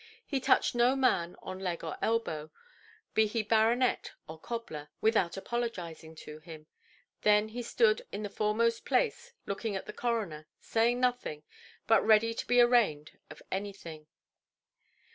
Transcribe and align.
He 0.25 0.39
touched 0.39 0.73
no 0.73 0.95
man 0.95 1.35
on 1.43 1.59
leg 1.59 1.83
or 1.83 1.95
elbow, 2.01 2.49
be 3.13 3.27
he 3.27 3.43
baronet 3.43 4.13
or 4.27 4.39
cobbler, 4.39 4.89
without 4.99 5.37
apologizing 5.37 6.15
to 6.25 6.39
him. 6.39 6.65
Then 7.21 7.49
he 7.49 7.61
stood 7.61 8.01
in 8.11 8.23
the 8.23 8.29
foremost 8.31 8.83
place, 8.83 9.33
looking 9.45 9.75
at 9.75 9.85
the 9.85 9.93
coroner, 9.93 10.47
saying 10.59 10.99
nothing, 10.99 11.43
but 11.85 12.03
ready 12.03 12.33
to 12.33 12.47
be 12.47 12.59
arraigned 12.59 13.19
of 13.29 13.43
anything. 13.51 14.07